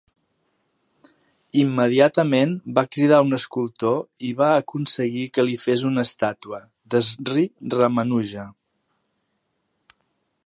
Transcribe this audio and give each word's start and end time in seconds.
Immediatament 1.63 2.55
va 2.79 2.85
cridar 2.95 3.19
un 3.25 3.37
escultor 3.39 3.99
i 4.29 4.33
va 4.41 4.49
aconseguir 4.63 5.25
que 5.35 5.47
li 5.47 5.59
fes 5.67 5.85
una 5.93 6.07
estàtua 6.09 6.61
d'Sri 6.95 7.45
Ramanuja. 7.77 8.47